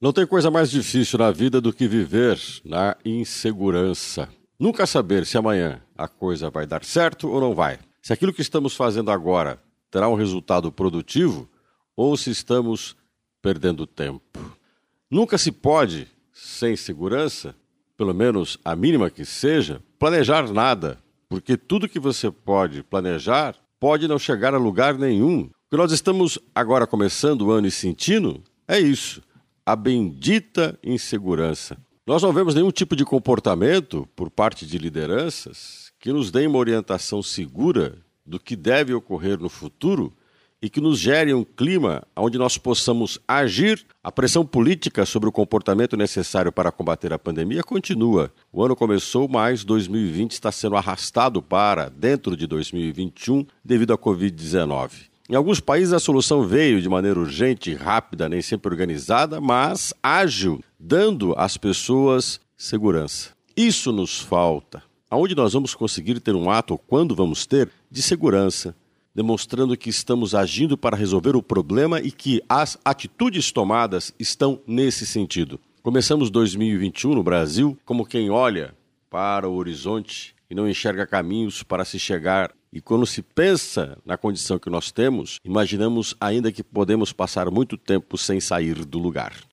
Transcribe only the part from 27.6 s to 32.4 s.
e sentindo é isso, a bendita insegurança. Nós não